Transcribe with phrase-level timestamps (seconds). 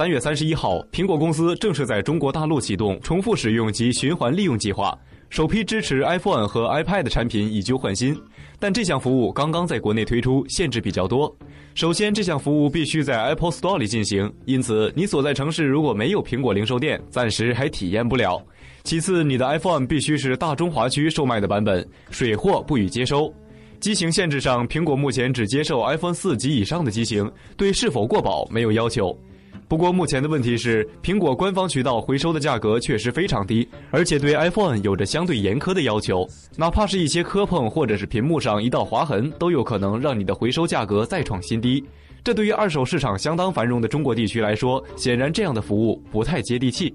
[0.00, 4.98] 三月三十一号，苹果公司正式在中国大陆启动重复使用及循环利用计划，
[5.28, 8.18] 首批支持 iPhone 和 iPad 产品以旧换新。
[8.58, 11.30] 但这项服务刚刚在国内推出，限制比较多。
[11.74, 18.42] 首先，这项服务必须在 Apple Store 里进行，因此你所在城市如果没有苹果零售店，暂时还体验不了。
[18.84, 23.30] 其次，你的 iPhone 必须是大中华区售卖的版本，水货不予接收。
[23.80, 29.14] 机型限制上，苹果目前只接受 iPhone 四及以上的机型，对是否过保没有要求。
[29.70, 41.84] 不过，目前的问题是，苹果官方渠道回收的价格确实非常低，而且对 iPhone 有着相对严苛的要求，哪怕是一些磕碰或者是屏幕上一道划痕，都有可能让你的回收价格再创新低。
[42.24, 46.92] 这对于二手市场相当繁荣的中国地区来说，显然这样的服务不太接地气。